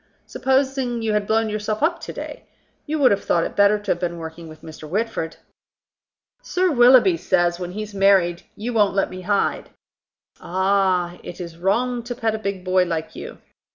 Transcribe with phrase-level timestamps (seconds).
[0.25, 2.45] Supposing you had blown yourself up to day!
[2.87, 4.89] You would have thought it better to have been working with Mr.
[4.89, 5.35] Whitford."
[6.41, 9.69] "Sir Willoughby says, when he's married, you won't let me hide."
[10.39, 11.19] "Ah!
[11.21, 13.37] It is wrong to pet a big boy like you.